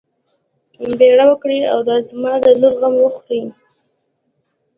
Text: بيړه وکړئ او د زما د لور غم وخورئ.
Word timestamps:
بيړه 0.97 1.25
وکړئ 1.29 1.59
او 1.73 1.79
د 1.87 1.89
زما 2.09 2.33
د 2.45 2.47
لور 2.61 2.73
غم 2.81 2.95
وخورئ. 3.03 3.43